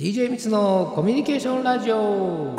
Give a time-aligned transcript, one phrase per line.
[0.00, 2.56] DJ みつのコミュニケーションラジオ。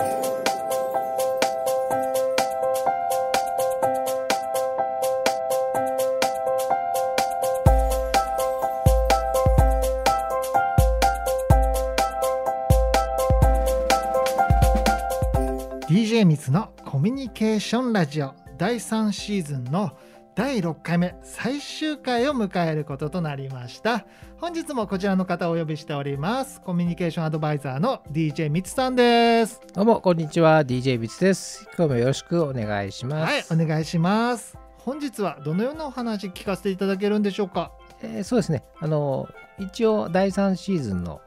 [16.25, 18.35] みつのコミュニケーションラジオ。
[18.59, 19.97] 第3シーズンの
[20.33, 24.05] 第6回目最終回を迎えることとなりました。
[24.39, 26.61] 本日もこちらの方をお呼びしております。
[26.61, 29.61] コミュニケーションアドバイザーの DJ みつさんです。
[29.73, 30.63] どうもこんにちは。
[30.63, 31.67] DJ みつです。
[31.77, 33.51] 今日もよろしくお願いします。
[33.51, 34.57] はいお願いします。
[34.77, 37.73] 本日はどのようなお話聞かせていただけるんでしょうか？
[38.01, 38.63] えー、そうですね。
[38.79, 39.27] あの
[39.59, 41.19] 一応第3シーズンの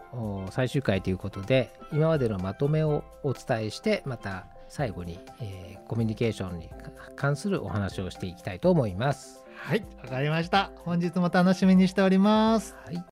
[0.51, 6.69] 最終回ということで今までのまとめをお伝えしてまた最後に、えー、コミュニケーションに
[7.15, 9.45] 関するお話をしていきたいと思います。
[9.55, 10.73] はい、わかりました。
[10.79, 12.75] 本日も楽しみにしております。
[12.85, 13.05] はい。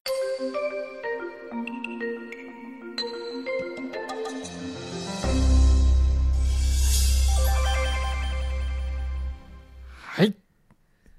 [9.95, 10.35] はい、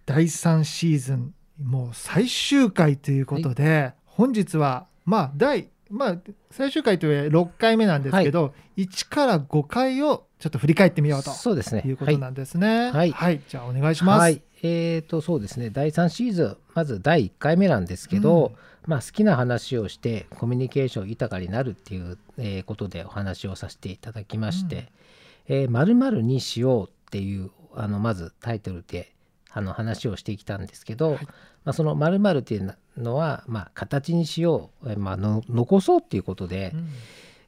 [0.05, 6.17] 第3シーズンもう最終回ということで、はい、本日はまあ第まあ
[6.49, 11.83] 最終回という6回目なんですけど、はい、1から5回をちょっと振り返ってみようとそうですね。
[11.85, 12.91] いうことなんですね。
[12.91, 14.19] はい、はい、じゃあお願いします。
[14.19, 15.69] はい、えーとそうですね。
[15.69, 18.55] 第3シーズンまず第1回目なんですけど、うん、
[18.89, 24.91] まあ、好きな話をしてコミュニケーション豊かになるっていう、えー、ことでお話をさせていただきまして
[25.47, 29.12] 「うん、えー、〇〇にしよう」っていうあのまずタイトルで
[29.53, 31.25] あの話をしてきたんですけど、はい、
[31.63, 36.89] まあ、その〇〇っていうのは、まあ、形にしよう、まあの、残そうっていうことで、うん、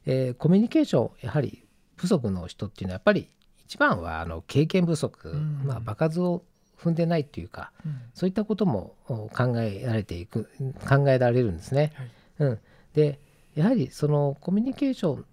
[0.06, 1.64] えー、コミュニケーションやはり
[1.96, 3.28] 不足の人っていうのはやっぱり
[3.66, 6.44] 一番はあの経験不足、うん、まあ、場数を
[6.78, 10.50] 踏んでないっていうか、うん、そういったことも考えられていく
[10.88, 11.92] 考えられるんですね。
[12.38, 12.58] はい、うん、
[12.94, 13.18] で
[13.54, 15.24] やはりそのコミュニケーション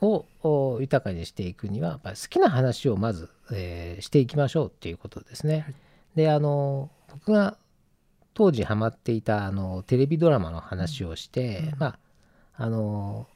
[0.00, 5.60] を豊かにしていくには好きな話をまず、えー、していきましょうっていうことですね。
[5.60, 5.74] はい、
[6.16, 7.56] であの僕が
[8.34, 11.98] 当時ハマっていたあのテレビドラマの話をして、うん、まあ
[12.54, 13.26] あの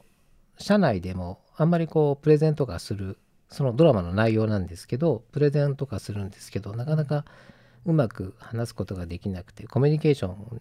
[0.59, 3.19] 社内でもあんまりこうプレゼントがする
[3.51, 7.25] そのドラマの内容なんですけどプレゼント化するんですけどなかなか
[7.85, 10.61] うまく話すことができなくてコミュニケーション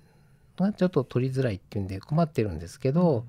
[0.57, 3.23] がちょっと取りづらいっていうんで困ってるんですけど、うん、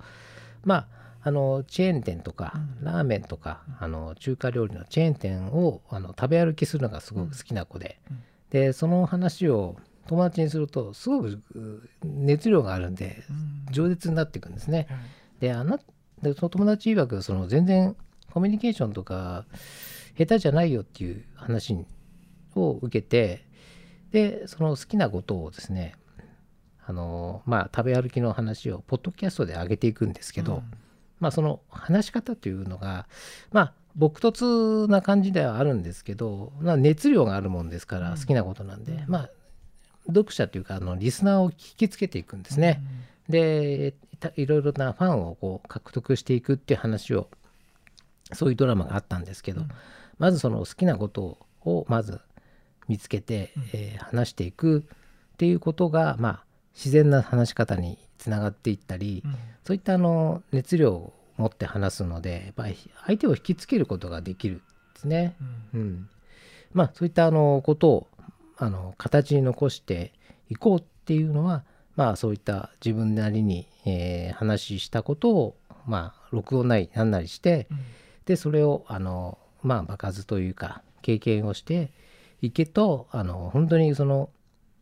[0.64, 0.88] まあ
[1.22, 8.00] あのチェーン店とか、ラーメンとか、あの中華料理のチェーン店をあの食べ歩きするのがすごく好きな子で、
[8.50, 11.40] でその話を友達にするとすごく
[12.02, 13.22] 熱量があるんで
[13.70, 14.88] 饒舌になっていくんですね。
[15.38, 15.78] であな
[16.22, 17.96] でその友達曰くその全然
[18.30, 19.46] コミュニケーションとか
[20.18, 21.76] 下手じゃないよっていう話
[22.54, 23.46] を受けて
[24.10, 25.94] でその好きなことをですね
[26.84, 30.70] あのまあ食べ歩きの話をポッドキャストで上げていくんですけど、うん、
[31.20, 33.06] まあその話し方というのが
[33.52, 39.30] まあ朴突な感じではあるんですけど、まあ、熱量があるもんですから好きなことなんで、うん、まあ
[40.06, 42.82] 読者というかあのリスナーを引きつけていくんですね。
[43.28, 43.94] うん、で
[44.36, 47.28] いろいろなファンをこう獲得していくっていう話を
[48.32, 49.68] そういうドラマがあったんですけど、うん、
[50.18, 52.20] まずその好きなことをまず
[52.88, 54.84] 見つけて、うん、えー、話していく
[55.34, 64.62] っていうことが、まあ、自然な話し方につながっていったり、うん、そういったあの熱量を持って話すのでやっぱり相手を引きつけることができるんで
[64.96, 65.34] すね。
[65.74, 66.08] うん。
[66.72, 68.06] まあ、そういったあのことを
[68.58, 70.12] あの形に残して
[70.50, 71.64] いこうっていうのは
[71.96, 75.56] まあそういった自分なりに、えー、話したことを
[75.86, 77.78] まあ録音なりなんなりして、うん、
[78.26, 81.90] でそれをあのまあ場数というか経験をして
[82.42, 84.28] いけとあの本当にその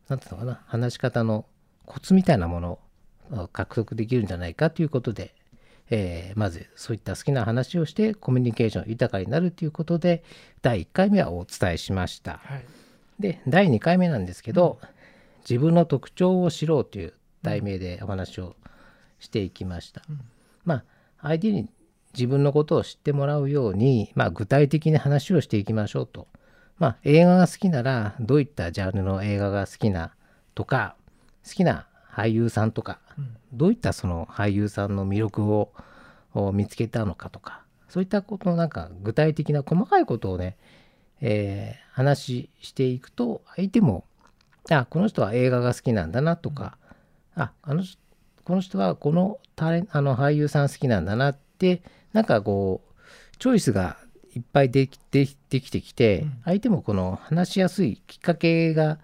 [0.09, 1.47] 何て言うのかな話し方の
[1.87, 2.79] コツみたいなもの
[3.31, 5.35] を獲得できるんじゃないかということで、
[5.91, 10.23] えー、まずそういった好きな話をしてコミュニケーション豊かになるということで
[10.63, 12.41] 第1回目はお伝えしました。
[12.45, 12.65] はい、
[13.19, 14.89] で第2回目なんですけど、うん
[15.49, 18.55] 自分の特徴を知ろうという題名でお話を
[19.19, 20.03] していきました。
[20.11, 20.21] うん、
[20.67, 20.85] まあ
[21.23, 21.71] 相手に
[22.13, 26.29] 自分のことを知ってもらうように、まあ、具体的に話をしていきましょうと。
[26.79, 30.13] まあ、映画が好きならどういったジャンルの映画が好きな
[30.55, 30.95] とか
[31.45, 31.89] 好きな
[32.19, 35.73] 俳優さんとか、うん、どういったその俳優さんの魅力を
[36.53, 40.57] 見つけたのかとかそういったことのなんか具体的な細かいことをね、
[41.21, 44.05] えー、話していくと相手も
[44.69, 46.77] あこの人は映画が好きなんだなとか、
[47.35, 47.83] ああの
[48.45, 51.83] この人はこのタレあの俳優さん好きなんだなって
[52.13, 53.97] なんかこうチョイスが
[54.35, 58.99] いっぱいできでできてきて、相手もこの話しやすいきっかけが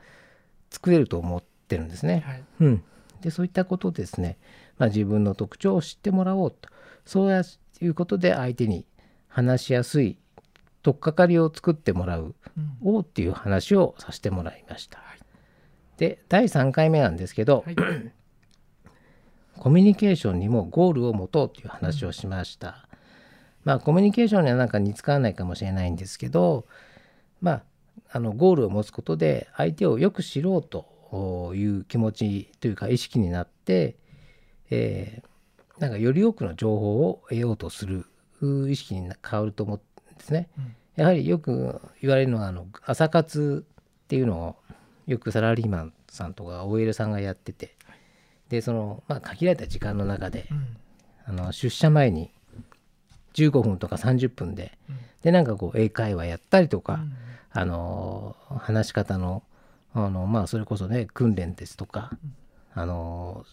[0.70, 2.22] 作れると思ってるんですね。
[2.26, 2.84] はい、うん、
[3.24, 4.36] でそういったことですね、
[4.76, 6.68] まあ、自分の特徴を知ってもらおうと。
[7.06, 7.42] そう
[7.80, 8.84] いうことで相手に
[9.28, 10.18] 話しやすい
[10.82, 12.34] 取っかかりを作ってもらう。
[12.84, 12.96] うん。
[12.96, 14.98] をっていう話をさせてもらいました。
[14.98, 15.18] はい。
[15.96, 17.76] で第3回目なんですけど、はい。
[19.56, 22.86] コミュニケーションにもゴールを持とうという話をしました。
[23.64, 26.66] まあコミュニケーションにはなんか似つかわないかもしれないんですけど
[27.40, 27.62] まあ
[28.12, 30.62] あのゴールを持つことで相手をよく知ろう
[31.14, 33.96] という気持ちというか意識になって、
[34.70, 35.28] えー
[35.78, 38.06] なんかより多くの情報を得ようとする
[38.42, 39.80] う意識に変わると思う
[40.14, 40.48] んですね。
[40.56, 40.74] うん。
[40.94, 43.66] やはりよく言われるのはあの朝活
[44.04, 44.56] っていうのを
[45.06, 47.74] よくサラリーマンさんとか OL さんがやってて
[48.48, 50.76] でその、まあ、限られた時間の中でうん。
[51.26, 52.30] あの出社前に
[53.32, 54.98] 15分とか30分でうん。
[55.22, 57.12] でなんかこう英会話やったりとか、うん。
[57.50, 59.42] あの話し方の
[59.94, 62.10] あのまあそれこそね訓練ですとか、
[62.74, 63.44] あの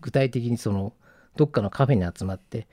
[0.00, 0.92] 具体的にその
[1.36, 2.68] どっかのカフェに集まって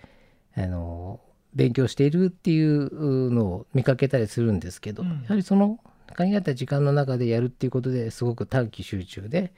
[0.56, 1.20] あの
[1.56, 5.10] 勉強しているっていうのを見かけたりするんですけど、うん。
[5.24, 5.80] やはりその
[6.14, 9.54] 限られた時間の中でやるっていうことですごく短期集中で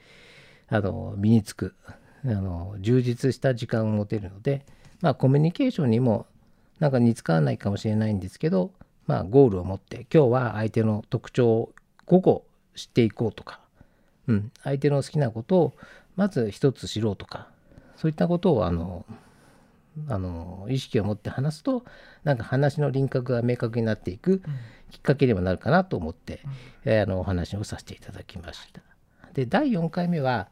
[0.68, 1.74] あの身につく
[2.24, 4.64] あの充実した時間を持てるので、
[5.00, 6.26] まあ、コミュニケーションにも
[6.80, 8.72] なんか似つかわないかもしれないんですけど、
[9.06, 11.72] まあ、ゴールを持って今日は相手の特徴を
[12.06, 12.45] 5個
[12.76, 13.58] 知っていこうとか、
[14.28, 15.74] うん、相手の好きなことを
[16.14, 17.48] まず一つ知ろうとか。
[17.96, 19.04] そういったことをあの
[20.08, 21.82] あの意識を持って話すと
[22.22, 24.42] なんか話の輪郭が明確になっていく
[24.90, 26.40] きっかけにもなるかなと思って、
[26.84, 28.82] えーあのお話をさせていただきました。
[29.32, 30.48] で第4回目は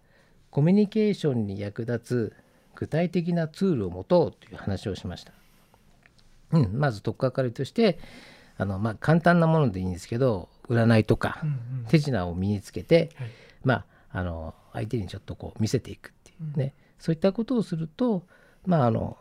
[0.51, 2.33] コミュニケーションに役立つ
[2.75, 5.33] 具体的なツールを持とうという話をしました。
[6.53, 7.99] うん、まず取っかかりとして
[8.57, 11.53] あの、まあ、簡単なものでいいんですけど占いとかうんう
[11.83, 11.87] ん。
[11.89, 13.31] 手品を身につけて、はい。
[13.65, 13.85] まあ、
[14.19, 18.25] あの相手にちょっとこう見せていくっていうね、そういったことをすると
[18.67, 19.17] まああの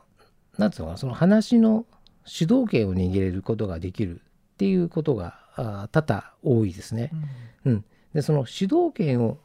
[0.58, 1.86] なんつうのかなその話の
[2.26, 7.12] 主導権を握れることができるっていうことがあ多々多いですね。
[7.66, 7.74] うん。
[7.74, 9.40] うん、でその主導権を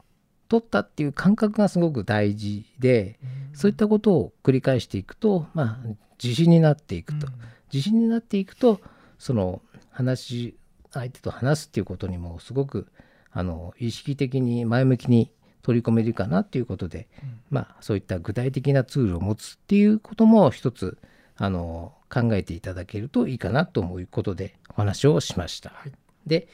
[0.48, 3.18] 取ったっていう感覚がすごく大事で
[3.52, 5.88] そういったことを繰り返していくと、まあ、
[6.22, 7.26] 自信になっていくと、
[7.72, 8.80] 自信になっていくと
[9.18, 9.60] その
[9.98, 10.56] 話
[10.92, 12.86] 相手と話すっていうことにもすごく
[13.32, 17.40] あの意識的に前向きに取り込めるかなっていうことで、うん。
[17.50, 20.98] まあそういった具体的なツールを持つっていうことも一つ
[21.36, 25.70] あの考えていただけるといいかなということでお話をしました。
[25.70, 25.92] はい。
[26.26, 26.46] で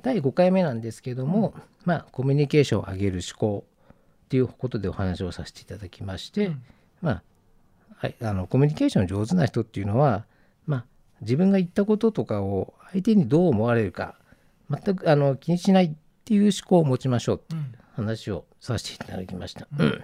[0.00, 1.54] 第5回目なんですけども、
[1.84, 3.64] まあコミュニケーションを上げる思考
[4.24, 6.62] っていうことでお話をさせていただきまして、うん。
[7.02, 7.22] まあ
[7.98, 10.24] はい、あのコミュニケーション上手な人っていうのは、まあ、
[11.20, 14.14] 自分が言ったこととかを相手にどう思われるか
[14.70, 15.90] 全くあの気にしないっ
[16.24, 17.74] ていう思考を持ちましょうってうん。
[17.98, 19.66] 話をさせていただきました。
[19.76, 19.86] うん。
[19.86, 20.02] うん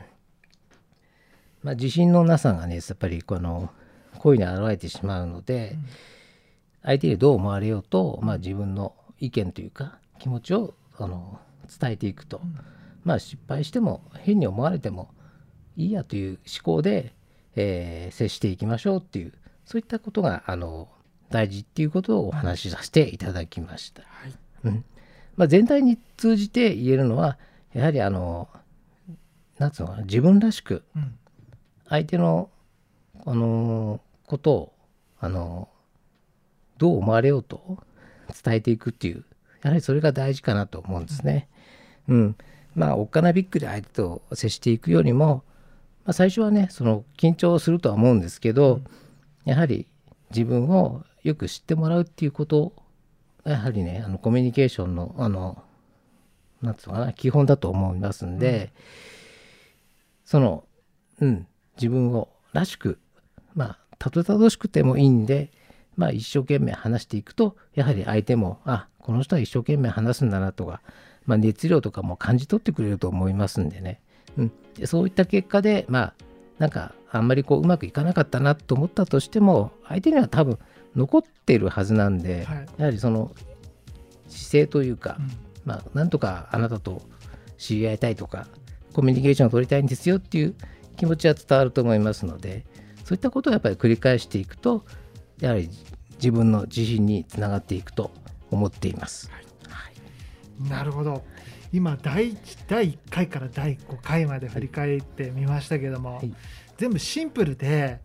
[1.62, 3.70] まあ、自信のなさがねやっぱりこの
[4.18, 5.78] 声に現れてしまうので、
[6.82, 11.38] 相手にどう思われようと、まあ、自分の意見というか気持ちをあの
[11.80, 12.58] 伝えていくと、ん。
[13.04, 15.10] まあ失敗しても変に思われても
[15.76, 17.14] いいやという思考で、
[17.56, 19.32] えー接していきましょうっていう
[19.64, 20.88] そういったことがあの
[21.30, 24.02] 大事っていうことをお話しさせていただきました。
[24.02, 24.34] はい。
[24.64, 24.84] うん。
[25.36, 27.38] まあ、全体に通じて言えるのは
[27.72, 28.48] やはりあの
[29.58, 31.18] なんつうのかな自分らしくうん。
[31.88, 32.50] 相手の、
[33.26, 34.72] あのことを、
[35.20, 35.68] あの
[36.78, 37.78] どう思われようと
[38.42, 39.24] 伝えていくっていう
[39.62, 41.48] やはりそれが大事かなと思うんですね。
[42.08, 42.36] うん、
[42.74, 45.44] まあおっかなびっくり相手と接していくよりも、
[46.04, 48.80] まあ、最初はねその緊張するとは思うんですけど、
[49.44, 49.86] やはり
[50.30, 52.72] 自分をよく知ってもらうっていうこと
[53.44, 55.62] やはりねあのコミュニケーションのあの
[56.62, 58.72] なんつうのかな基本だと思いますんで、
[60.24, 60.64] その
[61.20, 62.98] うん自分をらしく
[63.54, 65.50] まあたどたどしくてもいいんで
[65.96, 70.80] まあ一生懸命話していくとやはり相手もあこの人は一生懸命話すんだなとか、
[71.26, 74.00] まあ、熱量とかも感じ取ってくれると思いますんでね、
[74.38, 76.14] うん、でそういった結果でまあ
[76.58, 80.58] なんかあんまりこううまくいかなかったなと思ったとしても相手には多分
[80.96, 82.66] 残ってるはずなんで、はい。
[82.78, 83.32] やはりその
[84.28, 85.30] 姿勢というか、うん。
[85.64, 87.02] まあ、なんとかあなたと
[87.56, 88.46] 知り合いたいとか
[88.92, 90.54] コミュニケーションを取りたいんですよっていう
[90.96, 92.64] 気持ちは伝わると思いますので
[93.04, 94.84] そういったことをやっぱり繰り返していくと
[95.40, 95.68] やはり
[96.16, 98.10] 自分の自信につながっていくと
[98.50, 99.30] 思っています。
[100.68, 101.24] なるほど。
[101.72, 106.32] 今第一第1回から第5回まで振り返ってみましたけども、はい。
[106.78, 107.98] 全部シンプルで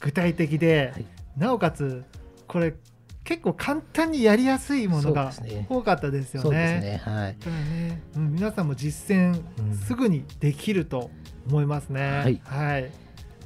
[0.00, 1.06] 具体的で、はい。
[1.36, 2.04] なおかつ
[2.52, 2.74] これ
[3.24, 5.32] 結構簡単にやりやすいものが
[5.70, 6.80] 多かったですよそうですね。
[6.80, 7.36] ねはい。
[8.16, 9.74] うん、皆さんも実践うん。
[9.74, 11.10] すぐにできると
[11.48, 12.02] 思いますね。
[12.02, 12.40] はい。
[12.44, 12.90] はい、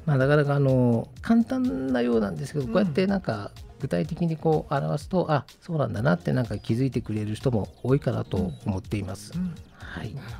[0.05, 9.31] まあ、なかなかあの簡単なようなんですけど、こうやってなんか具体的にこう表すとあそうなんだなってなんか気づいてくれる人も多いかなと思っています。
[9.35, 9.55] うん。
[9.77, 10.33] はい、なるほ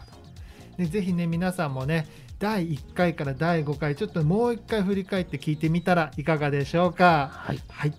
[0.78, 0.84] ど。
[0.84, 2.08] でぜひね皆さんもね
[2.40, 7.30] 第1回から第5回ちょっともう1回振り返って聞いてみたらいかがでしょうか。
[7.32, 7.94] はい、はい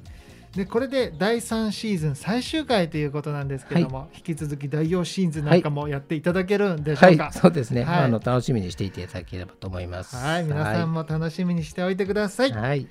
[0.54, 7.32] でこれで第3シーズン最終回ということなんですけども、引き続き第4シーズンなんかもやっていただけるんでしょはいうか。
[7.32, 10.16] そうですね、ああの楽しみにしていただければと思います。
[10.16, 12.52] はい、皆さんも楽しみにしておいてください。
[12.52, 12.88] はい、はい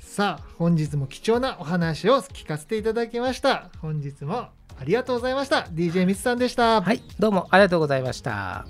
[0.00, 3.70] さあ、本日も貴重なお話を聞かせていただきました。
[3.80, 4.48] 本日も
[4.80, 5.68] ありがとうございました。
[5.72, 6.80] DJ ミツさんでした。
[6.80, 8.66] はい、どうもありがとうございました。